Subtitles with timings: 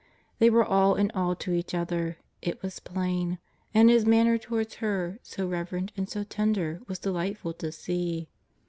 [0.39, 3.37] They were all in all to each other, it was plain,
[3.71, 8.27] and His manner towards her, so reverent and so tender, was delightful to see.